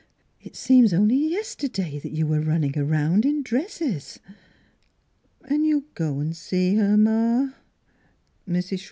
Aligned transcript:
It 0.41 0.55
seems 0.55 0.95
only 0.95 1.13
yesterday 1.15 1.99
that 1.99 2.11
you 2.11 2.25
were 2.25 2.41
running 2.41 2.75
around 2.75 3.23
in 3.23 3.43
dresses."" 3.43 4.19
And 5.47 5.63
you'll 5.63 5.83
go 5.93 6.19
an' 6.19 6.33
see 6.33 6.73
her, 6.73 6.97
ma? 6.97 7.49